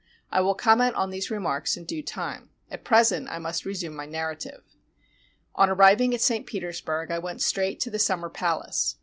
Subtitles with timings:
[0.31, 2.49] I will comment on these remarks in due time.
[2.71, 4.63] At present I must resume my narrative.
[5.53, 6.47] On arriving at St.
[6.47, 8.95] Petersburg I went straight to the Summer Palace.